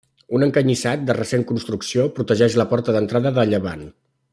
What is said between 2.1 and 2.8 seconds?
protegeix la